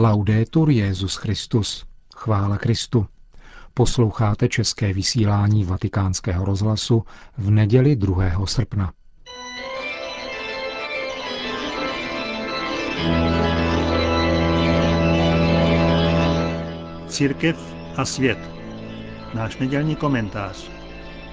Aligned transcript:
Laudetur 0.00 0.70
Jezus 0.70 1.16
Christus. 1.16 1.84
Chvála 2.16 2.58
Kristu. 2.58 3.06
Posloucháte 3.74 4.48
české 4.48 4.92
vysílání 4.92 5.64
Vatikánského 5.64 6.44
rozhlasu 6.44 7.04
v 7.38 7.50
neděli 7.50 7.96
2. 7.96 8.46
srpna. 8.46 8.92
Církev 17.08 17.74
a 17.96 18.04
svět. 18.04 18.38
Náš 19.34 19.58
nedělní 19.58 19.96
komentář. 19.96 20.70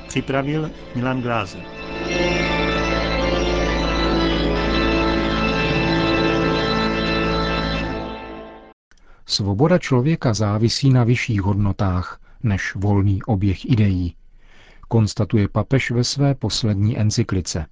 Připravil 0.08 0.72
Milan 0.96 1.22
Glázer. 1.22 1.75
Svoboda 9.36 9.78
člověka 9.78 10.34
závisí 10.34 10.90
na 10.90 11.04
vyšších 11.04 11.42
hodnotách 11.42 12.20
než 12.44 12.76
volný 12.76 13.24
oběh 13.24 13.66
ideí, 13.66 14.16
konstatuje 14.88 15.48
papež 15.48 15.92
ve 15.92 16.04
své 16.04 16.36
poslední 16.36 17.00
encyklice. 17.00 17.66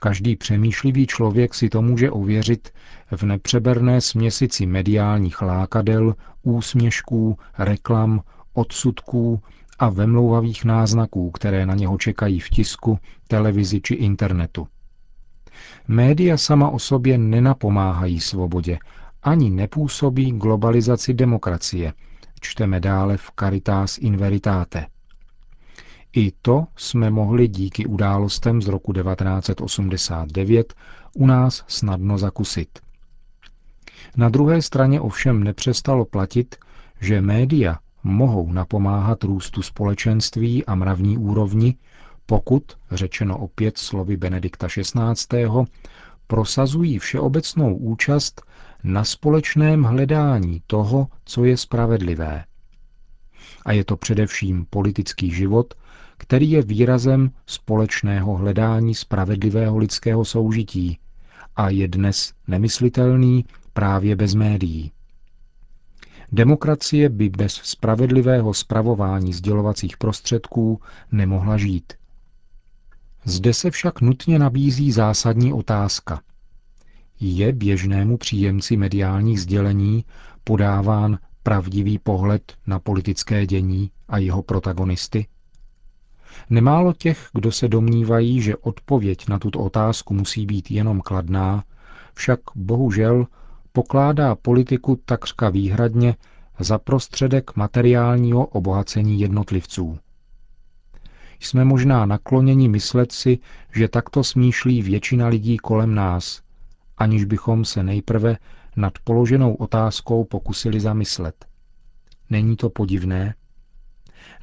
Každý 0.00 0.36
přemýšlivý 0.36 1.06
člověk 1.06 1.54
si 1.54 1.68
to 1.68 1.82
může 1.82 2.10
ověřit 2.10 2.72
v 3.10 3.22
nepřeberné 3.22 4.00
směsici 4.00 4.66
mediálních 4.66 5.42
lákadel, 5.42 6.14
úsměšků, 6.42 7.38
reklam, 7.58 8.22
odsudků 8.52 9.42
a 9.78 9.88
vemlouvavých 9.88 10.64
náznaků, 10.64 11.30
které 11.30 11.66
na 11.66 11.74
něho 11.74 11.98
čekají 11.98 12.40
v 12.40 12.50
tisku, 12.50 12.98
televizi 13.28 13.80
či 13.80 13.94
internetu. 13.94 14.68
Média 15.88 16.36
sama 16.36 16.68
o 16.68 16.78
sobě 16.78 17.18
nenapomáhají 17.18 18.20
svobodě, 18.20 18.78
ani 19.22 19.50
nepůsobí 19.50 20.32
globalizaci 20.32 21.14
demokracie, 21.14 21.92
čteme 22.40 22.80
dále 22.80 23.16
v 23.16 23.30
Caritas 23.40 23.98
in 23.98 24.16
Veritate. 24.16 24.86
I 26.12 26.32
to 26.42 26.64
jsme 26.76 27.10
mohli 27.10 27.48
díky 27.48 27.86
událostem 27.86 28.62
z 28.62 28.68
roku 28.68 28.92
1989 28.92 30.74
u 31.14 31.26
nás 31.26 31.64
snadno 31.68 32.18
zakusit. 32.18 32.68
Na 34.16 34.28
druhé 34.28 34.62
straně 34.62 35.00
ovšem 35.00 35.44
nepřestalo 35.44 36.04
platit, 36.04 36.56
že 37.00 37.20
média 37.20 37.78
mohou 38.04 38.52
napomáhat 38.52 39.24
růstu 39.24 39.62
společenství 39.62 40.66
a 40.66 40.74
mravní 40.74 41.18
úrovni, 41.18 41.76
pokud, 42.26 42.62
řečeno 42.90 43.38
opět 43.38 43.78
slovy 43.78 44.16
Benedikta 44.16 44.68
XVI., 44.68 45.48
prosazují 46.26 46.98
všeobecnou 46.98 47.76
účast 47.76 48.42
na 48.84 49.04
společném 49.04 49.82
hledání 49.82 50.62
toho, 50.66 51.08
co 51.24 51.44
je 51.44 51.56
spravedlivé. 51.56 52.44
A 53.64 53.72
je 53.72 53.84
to 53.84 53.96
především 53.96 54.66
politický 54.70 55.30
život, 55.30 55.74
který 56.16 56.50
je 56.50 56.62
výrazem 56.62 57.30
společného 57.46 58.36
hledání 58.36 58.94
spravedlivého 58.94 59.78
lidského 59.78 60.24
soužití 60.24 60.98
a 61.56 61.68
je 61.70 61.88
dnes 61.88 62.32
nemyslitelný 62.48 63.44
právě 63.72 64.16
bez 64.16 64.34
médií. 64.34 64.92
Demokracie 66.32 67.08
by 67.08 67.28
bez 67.28 67.52
spravedlivého 67.52 68.54
spravování 68.54 69.32
sdělovacích 69.32 69.96
prostředků 69.96 70.80
nemohla 71.12 71.56
žít. 71.56 71.92
Zde 73.24 73.54
se 73.54 73.70
však 73.70 74.00
nutně 74.00 74.38
nabízí 74.38 74.92
zásadní 74.92 75.52
otázka. 75.52 76.20
Je 77.20 77.52
běžnému 77.52 78.16
příjemci 78.16 78.76
mediálních 78.76 79.40
sdělení 79.40 80.04
podáván 80.44 81.18
pravdivý 81.42 81.98
pohled 81.98 82.52
na 82.66 82.78
politické 82.78 83.46
dění 83.46 83.90
a 84.08 84.18
jeho 84.18 84.42
protagonisty? 84.42 85.26
Nemálo 86.50 86.92
těch, 86.92 87.28
kdo 87.34 87.52
se 87.52 87.68
domnívají, 87.68 88.40
že 88.42 88.56
odpověď 88.56 89.28
na 89.28 89.38
tuto 89.38 89.58
otázku 89.58 90.14
musí 90.14 90.46
být 90.46 90.70
jenom 90.70 91.00
kladná, 91.00 91.64
však 92.14 92.40
bohužel 92.54 93.26
pokládá 93.72 94.34
politiku 94.34 95.00
takřka 95.04 95.48
výhradně 95.48 96.16
za 96.58 96.78
prostředek 96.78 97.56
materiálního 97.56 98.46
obohacení 98.46 99.20
jednotlivců. 99.20 99.98
Jsme 101.40 101.64
možná 101.64 102.06
nakloněni 102.06 102.68
myslet 102.68 103.12
si, 103.12 103.38
že 103.74 103.88
takto 103.88 104.24
smýšlí 104.24 104.82
většina 104.82 105.28
lidí 105.28 105.56
kolem 105.56 105.94
nás, 105.94 106.42
aniž 107.00 107.24
bychom 107.24 107.64
se 107.64 107.82
nejprve 107.82 108.36
nad 108.76 108.98
položenou 109.04 109.54
otázkou 109.54 110.24
pokusili 110.24 110.80
zamyslet. 110.80 111.44
Není 112.30 112.56
to 112.56 112.70
podivné? 112.70 113.34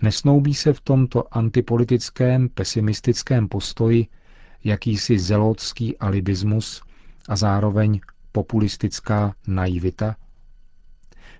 Nesnoubí 0.01 0.53
se 0.53 0.73
v 0.73 0.81
tomto 0.81 1.37
antipolitickém, 1.37 2.49
pesimistickém 2.49 3.47
postoji 3.47 4.07
jakýsi 4.63 5.19
zelotský 5.19 5.97
alibismus 5.97 6.81
a 7.29 7.35
zároveň 7.35 7.99
populistická 8.31 9.35
naivita? 9.47 10.15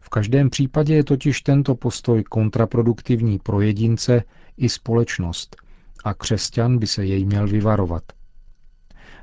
V 0.02 0.10
každém 0.10 0.50
případě 0.50 0.96
je 0.96 1.04
totiž 1.04 1.42
tento 1.42 1.76
postoj 1.76 2.24
kontraproduktivní 2.24 3.40
pro 3.40 3.62
jedince 3.62 4.24
i 4.58 4.70
společnost 4.70 5.56
a 6.04 6.14
křesťan 6.14 6.78
by 6.78 6.88
se 6.88 7.06
jej 7.06 7.26
měl 7.26 7.48
vyvarovat. 7.48 8.04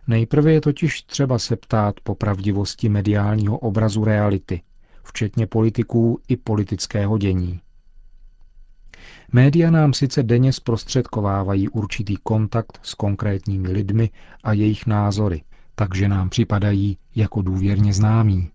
Nejprve 0.07 0.53
je 0.53 0.61
totiž 0.61 1.03
třeba 1.03 1.39
se 1.39 1.57
ptát 1.57 2.01
po 2.03 2.15
pravdivosti 2.15 2.89
mediálního 2.89 3.59
obrazu 3.59 4.05
reality, 4.05 4.63
včetně 5.05 5.47
politiků 5.47 6.21
i 6.29 6.37
politického 6.37 7.19
dění. 7.19 7.61
Média 9.33 9.71
nám 9.71 9.93
sice 9.93 10.23
denně 10.23 10.53
zprostředkovávají 10.53 11.69
určitý 11.69 12.17
kontakt 12.17 12.79
s 12.83 12.95
konkrétními 12.95 13.69
lidmi 13.69 14.11
a 14.45 14.53
jejich 14.53 14.87
názory, 14.87 15.43
takže 15.75 16.09
nám 16.09 16.29
připadají 16.31 16.99
jako 17.15 17.43
důvěrně 17.43 17.93
známí. 17.95 18.51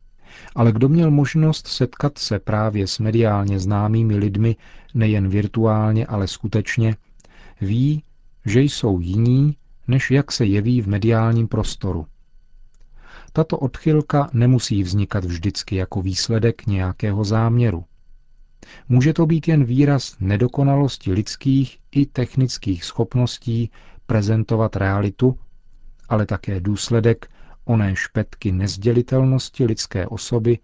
Ale 0.56 0.72
kdo 0.72 0.90
měl 0.90 1.12
možnost 1.12 1.68
setkat 1.68 2.18
se 2.18 2.40
právě 2.40 2.88
s 2.88 3.00
mediálně 3.00 3.60
známými 3.60 4.16
lidmi 4.16 4.56
nejen 4.94 5.28
virtuálně, 5.30 6.06
ale 6.06 6.28
skutečně, 6.28 6.96
ví, 7.62 8.04
že 8.46 8.62
jsou 8.62 9.00
jiní, 9.00 9.56
než 9.90 10.12
jak 10.12 10.32
se 10.32 10.46
jeví 10.46 10.82
v 10.82 10.88
mediálním 10.88 11.48
prostoru. 11.48 12.06
Tato 13.34 13.58
odchylka 13.58 14.30
nemusí 14.34 14.84
vznikat 14.84 15.26
vždycky 15.26 15.76
jako 15.76 16.02
výsledek 16.02 16.68
nějakého 16.68 17.24
záměru. 17.24 17.86
Může 18.90 19.14
to 19.14 19.26
být 19.26 19.48
jen 19.48 19.64
výraz 19.64 20.16
nedokonalosti 20.20 21.12
lidských 21.14 21.78
i 21.92 22.06
technických 22.06 22.84
schopností 22.86 23.72
prezentovat 24.06 24.76
realitu, 24.76 25.40
ale 26.10 26.26
také 26.26 26.60
důsledek 26.60 27.30
oné 27.66 27.96
špetky 27.96 28.52
nezdělitelnosti 28.52 29.66
lidské 29.66 30.08
osoby, 30.08 30.60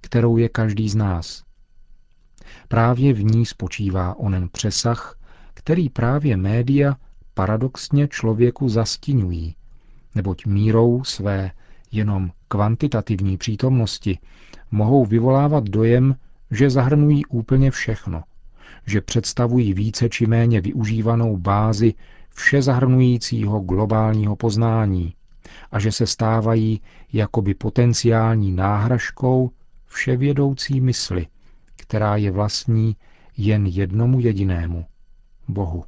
kterou 0.00 0.36
je 0.36 0.48
každý 0.48 0.88
z 0.88 0.94
nás. 0.94 1.44
Právě 2.68 3.12
v 3.12 3.24
ní 3.24 3.46
spočívá 3.46 4.18
onen 4.18 4.48
přesah, 4.48 5.18
který 5.54 5.88
právě 5.88 6.36
média 6.36 6.96
paradoxně 7.34 8.08
člověku 8.08 8.68
zastínují, 8.68 9.54
neboť 10.14 10.46
mírou 10.46 11.04
své 11.04 11.50
jenom 11.92 12.30
kvantitativní 12.48 13.36
přítomnosti 13.36 14.18
mohou 14.70 15.04
vyvolávat 15.04 15.64
dojem, 15.64 16.16
že 16.50 16.70
zahrnují 16.70 17.26
úplně 17.26 17.70
všechno, 17.70 18.22
že 18.86 19.00
představují 19.00 19.74
více 19.74 20.08
či 20.08 20.26
méně 20.26 20.60
využívanou 20.60 21.36
bázi 21.36 21.94
vše 22.34 22.62
zahrnujícího 22.62 23.60
globálního 23.60 24.36
poznání 24.36 25.14
a 25.72 25.78
že 25.78 25.92
se 25.92 26.06
stávají 26.06 26.80
jakoby 27.12 27.54
potenciální 27.54 28.52
náhražkou 28.52 29.50
vševědoucí 29.86 30.80
mysli, 30.80 31.26
která 31.76 32.16
je 32.16 32.30
vlastní 32.30 32.96
jen 33.36 33.66
jednomu 33.66 34.20
jedinému 34.20 34.84
Bohu. 35.48 35.84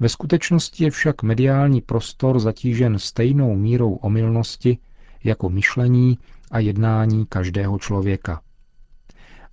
Ve 0.00 0.08
skutečnosti 0.08 0.84
je 0.84 0.90
však 0.90 1.22
mediální 1.22 1.80
prostor 1.80 2.38
zatížen 2.40 2.98
stejnou 2.98 3.56
mírou 3.56 3.92
omylnosti 3.94 4.78
jako 5.24 5.50
myšlení 5.50 6.18
a 6.50 6.58
jednání 6.58 7.26
každého 7.26 7.78
člověka. 7.78 8.40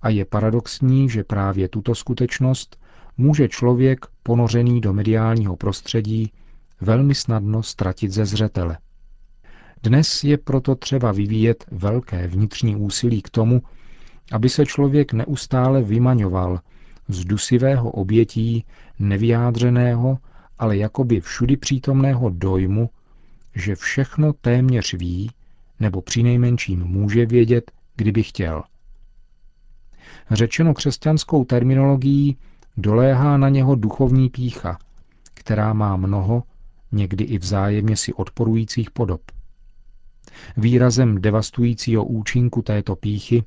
A 0.02 0.08
je 0.08 0.24
paradoxní, 0.24 1.08
že 1.08 1.24
právě 1.24 1.68
tuto 1.68 1.94
skutečnost 1.94 2.80
může 3.16 3.48
člověk 3.48 4.06
ponořený 4.22 4.80
do 4.80 4.92
mediálního 4.92 5.56
prostředí 5.56 6.32
velmi 6.80 7.14
snadno 7.14 7.62
ztratit 7.62 8.12
ze 8.12 8.26
zřetele. 8.26 8.78
Dnes 9.82 10.24
je 10.24 10.38
proto 10.38 10.74
třeba 10.74 11.12
vyvíjet 11.12 11.64
velké 11.70 12.26
vnitřní 12.26 12.76
úsilí 12.76 13.22
k 13.22 13.30
tomu, 13.30 13.62
aby 14.32 14.48
se 14.48 14.66
člověk 14.66 15.12
neustále 15.12 15.82
vymaňoval 15.82 16.60
z 17.14 17.24
dusivého 17.24 17.90
obětí 17.90 18.64
nevyjádřeného, 18.98 20.18
ale 20.58 20.76
jakoby 20.76 21.20
všudy 21.20 21.56
přítomného 21.56 22.30
dojmu, 22.30 22.90
že 23.54 23.74
všechno 23.74 24.32
téměř 24.32 24.94
ví, 24.94 25.30
nebo 25.80 26.02
přinejmenším 26.02 26.84
může 26.84 27.26
vědět 27.26 27.70
kdyby 27.96 28.22
chtěl. 28.22 28.62
Řečeno 30.30 30.74
křesťanskou 30.74 31.44
terminologií, 31.44 32.36
doléhá 32.76 33.36
na 33.36 33.48
něho 33.48 33.74
duchovní 33.74 34.28
pícha, 34.28 34.78
která 35.34 35.72
má 35.72 35.96
mnoho, 35.96 36.42
někdy 36.92 37.24
i 37.24 37.38
vzájemně 37.38 37.96
si 37.96 38.12
odporujících 38.12 38.90
podob. 38.90 39.20
Výrazem 40.56 41.20
devastujícího 41.20 42.04
účinku 42.04 42.62
této 42.62 42.96
píchy 42.96 43.44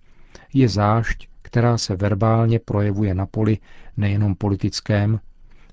je 0.54 0.70
zášť, 0.70 1.28
která 1.54 1.78
se 1.78 1.96
verbálně 1.96 2.60
projevuje 2.60 3.14
na 3.14 3.26
poli 3.26 3.58
nejenom 3.98 4.36
politickém 4.36 5.20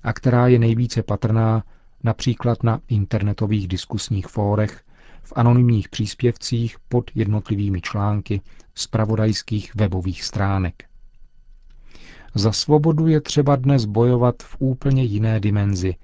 a 0.03 0.13
která 0.13 0.47
je 0.47 0.59
nejvíce 0.59 1.03
patrná 1.03 1.63
například 2.03 2.63
na 2.63 2.79
internetových 2.87 3.67
diskusních 3.67 4.27
fórech, 4.27 4.83
v 5.23 5.33
anonymních 5.35 5.89
příspěvcích 5.89 6.75
pod 6.89 7.11
jednotlivými 7.15 7.81
články 7.81 8.41
z 8.75 8.87
pravodajských 8.87 9.75
webových 9.75 10.23
stránek. 10.23 10.83
Za 12.35 12.51
svobodu 12.51 13.07
je 13.07 13.21
třeba 13.21 13.55
dnes 13.55 13.85
bojovat 13.85 14.35
v 14.43 14.55
úplně 14.59 15.03
jiné 15.03 15.39
dimenzi, 15.39 15.95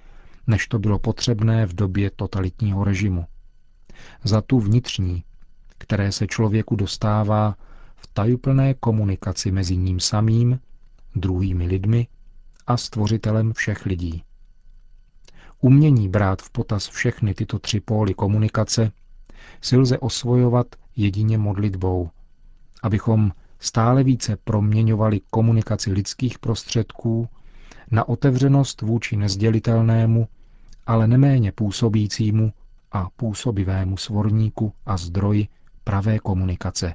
než 0.47 0.67
to 0.67 0.79
bylo 0.79 0.99
potřebné 0.99 1.65
v 1.65 1.73
době 1.73 2.11
totalitního 2.15 2.83
režimu. 2.83 3.25
Za 4.23 4.41
tu 4.41 4.59
vnitřní, 4.59 5.23
které 5.77 6.11
se 6.11 6.27
člověku 6.27 6.75
dostává 6.75 7.55
v 7.97 8.07
tajuplné 8.13 8.73
komunikaci 8.73 9.51
mezi 9.51 9.77
ním 9.77 9.99
samým, 9.99 10.59
druhými 11.15 11.67
lidmi 11.67 12.07
a 12.67 12.77
stvořitelem 12.77 13.53
všech 13.53 13.85
lidí. 13.85 14.23
Umění 15.61 16.09
brát 16.09 16.41
v 16.41 16.49
potaz 16.49 16.87
všechny 16.89 17.33
tyto 17.33 17.59
tři 17.59 17.79
póly 17.79 18.13
komunikace 18.13 18.91
si 19.61 19.77
lze 19.77 19.97
osvojovat 19.99 20.67
jedině 20.95 21.37
modlitbou, 21.37 22.09
abychom 22.83 23.31
stále 23.59 24.03
více 24.03 24.37
proměňovali 24.43 25.21
komunikaci 25.29 25.91
lidských 25.91 26.39
prostředků 26.39 27.29
na 27.91 28.07
otevřenost 28.09 28.81
vůči 28.81 29.17
nezdělitelnému, 29.17 30.27
ale 30.87 31.07
neméně 31.07 31.51
působícímu 31.51 32.53
a 32.91 33.07
působivému 33.15 33.97
svorníku 33.97 34.73
a 34.85 34.97
zdroji 34.97 35.47
pravé 35.83 36.19
komunikace. 36.19 36.93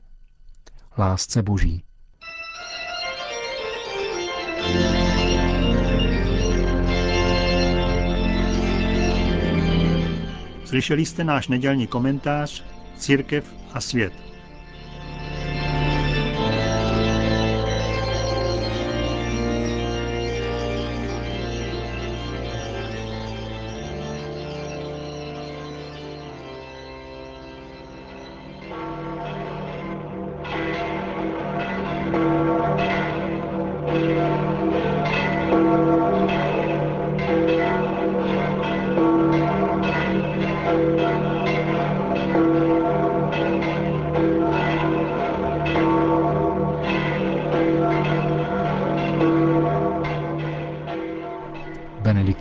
Lásce 0.98 1.42
Boží. 1.42 1.84
Slyšeli 10.64 11.06
jste 11.06 11.24
náš 11.24 11.48
nedělní 11.48 11.86
komentář 11.86 12.64
Církev 12.98 13.54
a 13.72 13.80
svět. 13.80 14.31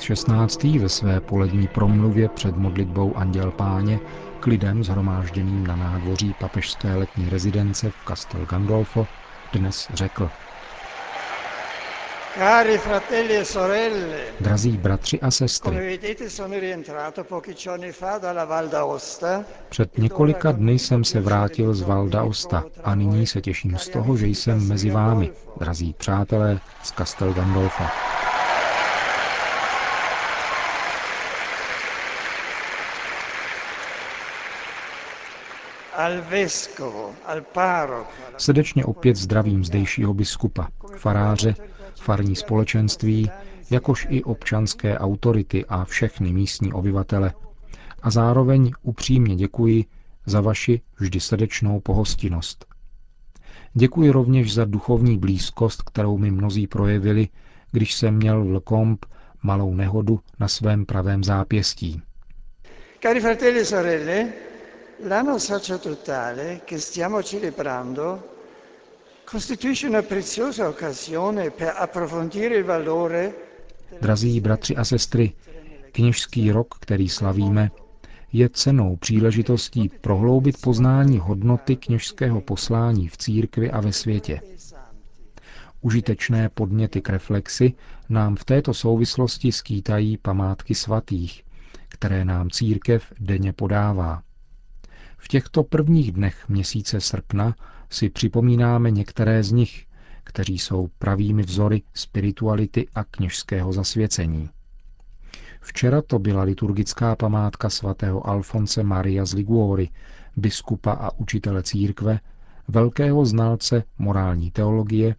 XVI. 0.01 0.79
ve 0.79 0.89
své 0.89 1.19
polední 1.19 1.67
promluvě 1.67 2.29
před 2.29 2.57
modlitbou 2.57 3.17
Anděl 3.17 3.51
Páně 3.51 3.99
k 4.39 4.47
lidem 4.47 4.83
zhromážděným 4.83 5.67
na 5.67 5.75
nádvoří 5.75 6.35
papežské 6.39 6.95
letní 6.95 7.29
rezidence 7.29 7.89
v 7.89 8.07
Castel 8.07 8.45
Gandolfo 8.45 9.07
dnes 9.53 9.87
řekl. 9.93 10.29
Cari 12.37 12.77
fratelli 12.77 13.37
e 13.37 13.45
sorelle, 13.45 14.17
Drazí 14.39 14.77
bratři 14.77 15.19
a 15.21 15.31
sestry, 15.31 15.99
před 19.69 19.97
několika 19.97 20.51
dny 20.51 20.79
jsem 20.79 21.03
se 21.03 21.19
vrátil 21.19 21.73
z 21.73 21.81
Val 21.81 22.07
d'Aosta 22.07 22.63
a 22.83 22.95
nyní 22.95 23.27
se 23.27 23.41
těším 23.41 23.77
z 23.77 23.89
toho, 23.89 24.17
že 24.17 24.27
jsem 24.27 24.67
mezi 24.67 24.89
vámi, 24.89 25.31
drazí 25.59 25.93
přátelé 25.93 26.59
z 26.83 26.91
Castel 26.91 27.33
Gandolfo. 27.33 27.83
Srdečně 38.37 38.85
opět 38.85 39.15
zdravím 39.15 39.65
zdejšího 39.65 40.13
biskupa, 40.13 40.67
faráře, 40.97 41.55
farní 41.95 42.35
společenství, 42.35 43.29
jakož 43.69 44.07
i 44.09 44.23
občanské 44.23 44.97
autority 44.99 45.65
a 45.65 45.85
všechny 45.85 46.33
místní 46.33 46.73
obyvatele. 46.73 47.33
A 48.01 48.09
zároveň 48.09 48.71
upřímně 48.81 49.35
děkuji 49.35 49.85
za 50.25 50.41
vaši 50.41 50.81
vždy 50.99 51.19
srdečnou 51.19 51.79
pohostinnost. 51.79 52.65
Děkuji 53.73 54.09
rovněž 54.09 54.53
za 54.53 54.65
duchovní 54.65 55.17
blízkost, 55.17 55.81
kterou 55.81 56.17
mi 56.17 56.31
mnozí 56.31 56.67
projevili, 56.67 57.27
když 57.71 57.93
jsem 57.93 58.15
měl 58.15 58.43
v 58.43 58.51
Lkomp 58.51 59.05
malou 59.43 59.75
nehodu 59.75 60.19
na 60.39 60.47
svém 60.47 60.85
pravém 60.85 61.23
zápěstí. 61.23 62.01
Cari 63.01 63.19
fratelli 63.19 63.59
e 63.59 63.65
sorelle, 63.65 64.27
l'anno 65.03 65.37
sacerdotale 65.39 66.61
che 66.65 66.77
stiamo 66.79 67.23
celebrando 67.23 68.29
costituisce 69.23 69.87
una 69.87 70.03
preziosa 70.03 70.67
occasione 70.67 71.49
per 71.51 71.73
approfondire 71.77 72.57
il 72.57 72.63
valore 72.63 73.49
Drazí 73.99 74.39
bratři 74.41 74.75
a 74.75 74.83
sestry, 74.83 75.33
kněžský 75.91 76.51
rok, 76.51 76.75
který 76.79 77.09
slavíme, 77.09 77.71
je 78.33 78.49
cenou 78.49 78.95
příležitostí 78.95 79.89
prohloubit 80.01 80.61
poznání 80.61 81.17
hodnoty 81.19 81.75
kněžského 81.75 82.41
poslání 82.41 83.07
v 83.07 83.17
církvi 83.17 83.71
a 83.71 83.81
ve 83.81 83.93
světě. 83.93 84.41
Užitečné 85.81 86.49
podněty 86.49 87.01
k 87.01 87.09
reflexi 87.09 87.73
nám 88.09 88.35
v 88.35 88.45
této 88.45 88.73
souvislosti 88.73 89.51
skýtají 89.51 90.17
památky 90.17 90.75
svatých, 90.75 91.43
které 91.89 92.25
nám 92.25 92.49
církev 92.49 93.03
denně 93.19 93.53
podává. 93.53 94.23
V 95.23 95.27
těchto 95.27 95.63
prvních 95.63 96.11
dnech 96.11 96.49
měsíce 96.49 97.01
srpna 97.01 97.55
si 97.89 98.09
připomínáme 98.09 98.91
některé 98.91 99.43
z 99.43 99.51
nich, 99.51 99.85
kteří 100.23 100.59
jsou 100.59 100.89
pravými 100.99 101.43
vzory 101.43 101.81
spirituality 101.93 102.87
a 102.95 103.03
kněžského 103.03 103.73
zasvěcení. 103.73 104.49
Včera 105.61 106.01
to 106.01 106.19
byla 106.19 106.43
liturgická 106.43 107.15
památka 107.15 107.69
svatého 107.69 108.27
Alfonse 108.27 108.83
Maria 108.83 109.25
z 109.25 109.33
Liguori, 109.33 109.89
biskupa 110.37 110.91
a 110.91 111.11
učitele 111.17 111.63
církve, 111.63 112.19
velkého 112.67 113.25
znalce 113.25 113.83
morální 113.97 114.51
teologie 114.51 115.15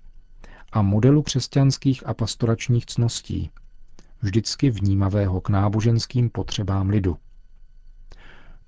a 0.73 0.83
modelu 0.83 1.23
křesťanských 1.23 2.07
a 2.07 2.15
pastoračních 2.15 2.87
cností, 2.87 3.51
vždycky 4.23 4.71
vnímavého 4.71 5.41
k 5.41 5.49
náboženským 5.49 6.31
potřebám 6.31 6.89
lidu. 6.89 7.17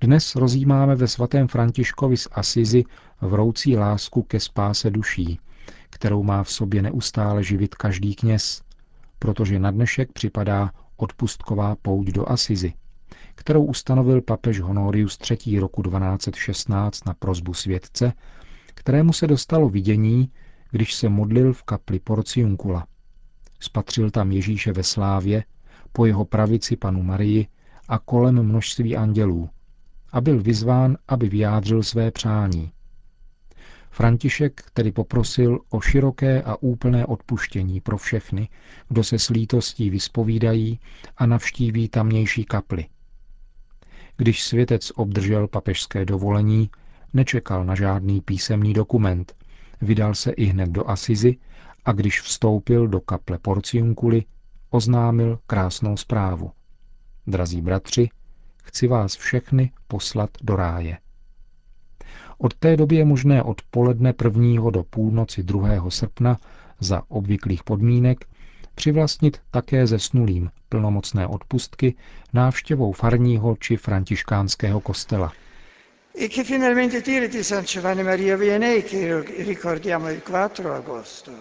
Dnes 0.00 0.34
rozjímáme 0.36 0.94
ve 0.94 1.08
svatém 1.08 1.48
Františkovi 1.48 2.16
z 2.16 2.28
Asizi 2.32 2.84
vroucí 3.20 3.76
lásku 3.76 4.22
ke 4.22 4.40
spáse 4.40 4.90
duší, 4.90 5.40
kterou 5.90 6.22
má 6.22 6.42
v 6.42 6.50
sobě 6.50 6.82
neustále 6.82 7.44
živit 7.44 7.74
každý 7.74 8.14
kněz, 8.14 8.62
protože 9.18 9.58
na 9.58 9.70
dnešek 9.70 10.12
připadá 10.12 10.70
odpustková 10.96 11.76
pouť 11.82 12.06
do 12.06 12.30
Asizi, 12.30 12.74
kterou 13.34 13.64
ustanovil 13.64 14.22
papež 14.22 14.60
Honorius 14.60 15.18
III. 15.30 15.58
roku 15.58 15.82
1216 15.82 17.06
na 17.06 17.14
prozbu 17.14 17.54
světce, 17.54 18.12
kterému 18.66 19.12
se 19.12 19.26
dostalo 19.26 19.68
vidění, 19.68 20.30
když 20.70 20.94
se 20.94 21.08
modlil 21.08 21.52
v 21.52 21.62
kapli 21.62 22.00
Porciuncula. 22.00 22.86
Spatřil 23.60 24.10
tam 24.10 24.32
Ježíše 24.32 24.72
ve 24.72 24.82
slávě, 24.82 25.44
po 25.92 26.06
jeho 26.06 26.24
pravici 26.24 26.76
panu 26.76 27.02
Marii 27.02 27.46
a 27.88 27.98
kolem 27.98 28.42
množství 28.42 28.96
andělů 28.96 29.50
a 30.14 30.20
byl 30.20 30.42
vyzván, 30.42 30.96
aby 31.08 31.28
vyjádřil 31.28 31.82
své 31.82 32.10
přání. 32.10 32.72
František 33.90 34.64
tedy 34.74 34.92
poprosil 34.92 35.60
o 35.70 35.80
široké 35.80 36.42
a 36.42 36.56
úplné 36.60 37.06
odpuštění 37.06 37.80
pro 37.80 37.98
všechny, 37.98 38.48
kdo 38.88 39.04
se 39.04 39.18
s 39.18 39.28
lítostí 39.30 39.90
vyspovídají 39.90 40.80
a 41.16 41.26
navštíví 41.26 41.88
tamnější 41.88 42.44
kaply. 42.44 42.86
Když 44.16 44.42
světec 44.44 44.92
obdržel 44.94 45.48
papežské 45.48 46.04
dovolení, 46.04 46.70
nečekal 47.12 47.64
na 47.64 47.74
žádný 47.74 48.20
písemný 48.20 48.72
dokument, 48.72 49.36
vydal 49.80 50.14
se 50.14 50.30
i 50.32 50.44
hned 50.44 50.70
do 50.70 50.90
Asizy 50.90 51.36
a 51.84 51.92
když 51.92 52.20
vstoupil 52.20 52.88
do 52.88 53.00
kaple 53.00 53.38
Porciunkuli, 53.38 54.24
oznámil 54.70 55.38
krásnou 55.46 55.96
zprávu. 55.96 56.50
Drazí 57.26 57.60
bratři, 57.62 58.08
chci 58.64 58.86
vás 58.86 59.16
všechny 59.16 59.72
poslat 59.88 60.30
do 60.42 60.56
ráje. 60.56 60.98
Od 62.38 62.54
té 62.54 62.76
doby 62.76 62.96
je 62.96 63.04
možné 63.04 63.42
od 63.42 63.62
poledne 63.70 64.14
1. 64.24 64.70
do 64.70 64.82
půlnoci 64.82 65.42
2. 65.42 65.90
srpna 65.90 66.38
za 66.80 67.02
obvyklých 67.08 67.64
podmínek 67.64 68.24
přivlastnit 68.74 69.40
také 69.50 69.86
zesnulým 69.86 70.50
plnomocné 70.68 71.26
odpustky 71.26 71.94
návštěvou 72.32 72.92
farního 72.92 73.56
či 73.60 73.76
františkánského 73.76 74.80
kostela. 74.80 75.32
E 76.18 76.28
che 76.28 76.44
finalmente 76.44 77.42
San 77.42 77.64
Giovanni 77.64 78.02
ricordiamo 79.44 80.10
il 80.10 80.20
4 80.22 80.68
agosto, 80.76 81.32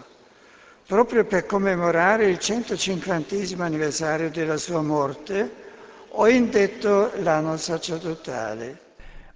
proprio 0.87 1.23
per 1.25 1.45
commemorare 1.45 2.29
il 2.29 2.37
150 2.39 3.35
anniversario 3.63 4.29
della 4.29 4.57
sua 4.57 4.81
morte, 4.81 5.49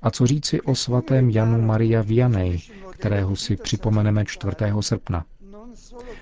A 0.01 0.11
co 0.11 0.25
říci 0.27 0.61
o 0.61 0.75
svatém 0.75 1.29
Janu 1.29 1.61
Maria 1.61 2.01
Vianney, 2.01 2.59
kterého 2.91 3.35
si 3.35 3.55
připomeneme 3.57 4.25
4. 4.25 4.55
srpna? 4.79 5.25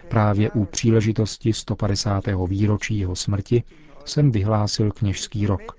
Právě 0.09 0.51
u 0.51 0.65
příležitosti 0.65 1.53
150. 1.53 2.23
výročí 2.47 2.99
jeho 2.99 3.15
smrti 3.15 3.63
jsem 4.05 4.31
vyhlásil 4.31 4.91
kněžský 4.91 5.45
rok. 5.47 5.77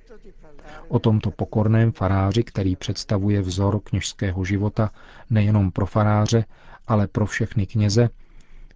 O 0.88 0.98
tomto 0.98 1.30
pokorném 1.30 1.92
faráři, 1.92 2.42
který 2.44 2.76
představuje 2.76 3.40
vzor 3.42 3.80
kněžského 3.80 4.44
života 4.44 4.90
nejenom 5.30 5.70
pro 5.70 5.86
faráře, 5.86 6.44
ale 6.86 7.06
pro 7.06 7.26
všechny 7.26 7.66
kněze, 7.66 8.10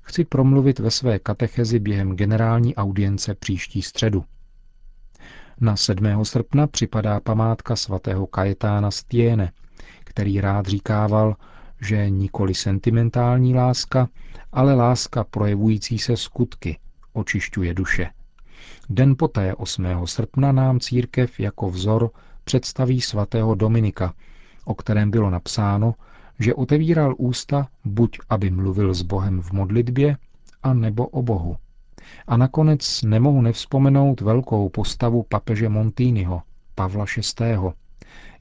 chci 0.02 0.24
promluvit 0.24 0.78
ve 0.78 0.90
své 0.90 1.18
katechezi 1.18 1.78
během 1.78 2.16
generální 2.16 2.74
audience 2.76 3.34
příští 3.34 3.82
středu. 3.82 4.24
Na 5.62 5.76
7. 5.76 6.24
srpna 6.24 6.66
připadá 6.66 7.20
památka 7.20 7.76
svatého 7.76 8.26
Kajetána 8.26 8.90
Stiene, 8.90 9.52
který 10.04 10.40
rád 10.40 10.66
říkával, 10.66 11.36
že 11.80 12.10
nikoli 12.10 12.54
sentimentální 12.54 13.54
láska, 13.54 14.08
ale 14.52 14.74
láska 14.74 15.24
projevující 15.24 15.98
se 15.98 16.16
skutky 16.16 16.78
očišťuje 17.12 17.74
duše. 17.74 18.10
Den 18.88 19.14
poté 19.18 19.54
8. 19.54 19.86
srpna 20.04 20.52
nám 20.52 20.80
církev 20.80 21.40
jako 21.40 21.70
vzor 21.70 22.10
představí 22.44 23.00
svatého 23.00 23.54
Dominika, 23.54 24.14
o 24.64 24.74
kterém 24.74 25.10
bylo 25.10 25.30
napsáno, 25.30 25.94
že 26.38 26.54
otevíral 26.54 27.14
ústa 27.18 27.68
buď 27.84 28.18
aby 28.28 28.50
mluvil 28.50 28.94
s 28.94 29.02
Bohem 29.02 29.42
v 29.42 29.52
modlitbě, 29.52 30.16
a 30.62 30.74
nebo 30.74 31.06
o 31.06 31.22
Bohu. 31.22 31.56
A 32.26 32.36
nakonec 32.36 33.02
nemohu 33.02 33.42
nevzpomenout 33.42 34.20
velkou 34.20 34.68
postavu 34.68 35.22
papeže 35.22 35.68
Montýnyho, 35.68 36.42
Pavla 36.74 37.04
VI., 37.40 37.56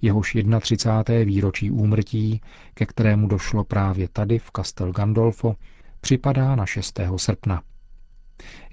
jehož 0.01 0.37
31. 0.61 1.25
výročí 1.25 1.71
úmrtí, 1.71 2.41
ke 2.73 2.85
kterému 2.85 3.27
došlo 3.27 3.63
právě 3.63 4.07
tady 4.07 4.39
v 4.39 4.51
Castel 4.55 4.91
Gandolfo, 4.91 5.55
připadá 6.01 6.55
na 6.55 6.65
6. 6.65 6.99
srpna. 7.15 7.61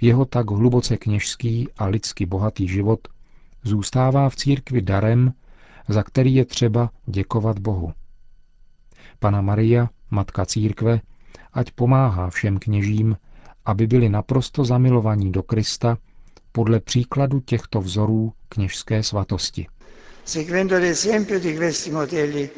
Jeho 0.01 0.25
tak 0.25 0.51
hluboce 0.51 0.97
kněžský 0.97 1.69
a 1.79 1.87
lidsky 1.87 2.27
bohatý 2.27 2.69
život 2.69 3.09
zůstává 3.63 4.29
v 4.29 4.37
církvi 4.37 4.83
darem, 4.83 5.33
za 5.89 6.03
který 6.03 6.35
je 6.35 6.45
třeba 6.45 6.91
děkovat 7.07 7.59
Bohu. 7.59 7.93
Pana 9.19 9.41
Maria, 9.41 9.89
matka 10.11 10.47
církve, 10.47 11.01
ať 11.53 11.71
pomáhá 11.71 12.31
všem 12.31 12.59
kněžím, 12.59 13.17
aby 13.67 13.87
byli 13.87 14.09
naprosto 14.09 14.65
zamilovaní 14.65 15.33
do 15.33 15.43
Krista 15.43 15.99
podle 16.53 16.81
příkladu 16.81 17.41
těchto 17.41 17.81
vzorů 17.81 18.33
kněžské 18.49 19.03
svatosti. 19.03 19.67
Seguendo 20.25 20.79
l'esempio 20.79 21.39
di 21.41 21.57
questi 21.57 21.91
modelli 21.91 22.51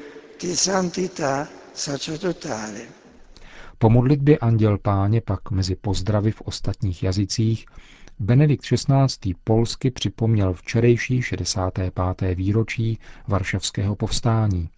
di 0.42 0.56
santità 0.56 1.48
sacerdotale. 1.74 2.80
Po 3.78 3.90
modlitbě 3.90 4.38
Anděl 4.38 4.78
Páně 4.78 5.20
pak 5.20 5.50
mezi 5.50 5.74
pozdravy 5.76 6.32
v 6.32 6.40
ostatních 6.40 7.02
jazycích 7.02 7.66
Benedikt 8.18 8.62
XVI. 8.64 9.34
polsky 9.44 9.90
připomněl 9.90 10.52
včerejší 10.52 11.22
65. 11.22 11.94
výročí 12.34 12.98
Varšavského 13.28 13.96
povstání. 13.96 14.68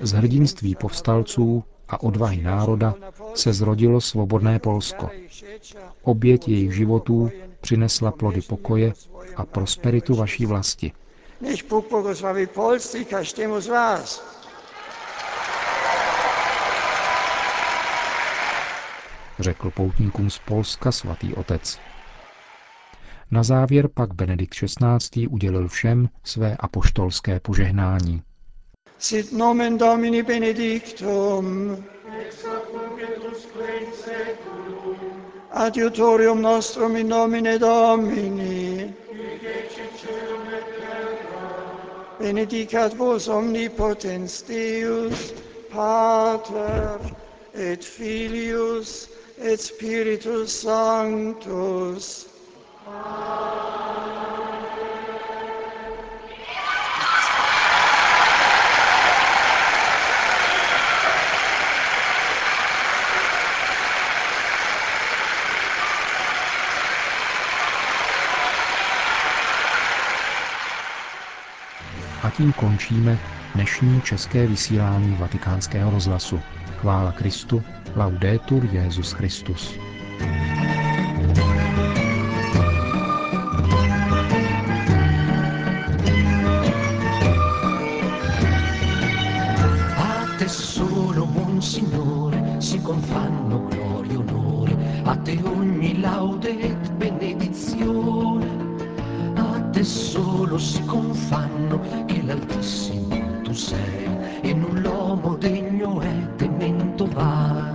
Z 0.00 0.12
hrdinství 0.12 0.74
povstalců 0.74 1.64
a 1.88 2.02
odvahy 2.02 2.42
národa 2.42 2.94
se 3.34 3.52
zrodilo 3.52 4.00
svobodné 4.00 4.58
Polsko. 4.58 5.10
Oběť 6.02 6.48
jejich 6.48 6.72
životů 6.72 7.30
přinesla 7.60 8.10
plody 8.12 8.40
pokoje 8.40 8.92
a 9.36 9.44
prosperitu 9.44 10.14
vaší 10.14 10.46
vlasti. 10.46 10.92
Řekl 19.38 19.70
poutníkům 19.70 20.30
z 20.30 20.38
Polska 20.38 20.92
svatý 20.92 21.34
otec. 21.34 21.78
Na 23.30 23.42
závěr 23.42 23.88
pak 23.88 24.14
Benedikt 24.14 24.54
XVI. 24.54 25.26
udělil 25.26 25.68
všem 25.68 26.08
své 26.24 26.56
apoštolské 26.56 27.40
požehnání. 27.40 28.22
Sit 29.00 29.32
nomen 29.32 29.76
Domini 29.78 30.22
benedictum, 30.22 31.84
adiutorium 35.52 36.40
nostrum 36.40 36.96
in 36.96 37.06
nomine 37.06 37.58
Domini, 37.60 38.92
benedicat 42.18 42.94
vos 42.94 43.28
omnipotens 43.28 44.42
Deus, 44.42 45.32
Pater 45.70 46.98
et 47.54 47.84
Filius 47.84 49.08
et 49.38 49.60
Spiritus 49.60 50.52
Sanctus. 50.62 52.26
A 72.22 72.30
tím 72.30 72.52
končíme 72.52 73.18
dnešní 73.54 74.02
české 74.02 74.46
vysílání 74.46 75.16
vatikánského 75.16 75.90
rozhlasu. 75.90 76.40
Chvála 76.76 77.12
Kristu, 77.12 77.62
laudetur 77.96 78.68
Jezus 78.72 79.12
Christus. 79.12 79.78
A 80.20 80.57
solo 100.18 100.58
si 100.58 100.84
confanno 100.84 101.80
che 102.06 102.22
l'Altissimo 102.24 103.40
tu 103.42 103.52
sei 103.52 104.06
e 104.42 104.52
non 104.52 104.80
l'uomo 104.80 105.36
degno 105.36 106.00
è 106.00 106.34
temento 106.34 107.06
va. 107.06 107.72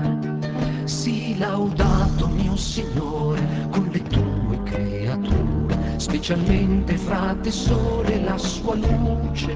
Sii 0.84 1.38
laudato 1.38 2.28
mio 2.28 2.58
Signore 2.58 3.68
con 3.72 3.88
le 3.94 4.02
tue 4.04 4.62
creature, 4.64 5.98
specialmente 5.98 6.98
fra 6.98 7.34
te 7.42 7.52
sole 7.52 8.20
la 8.22 8.38
sua 8.38 8.76
luce 8.76 9.56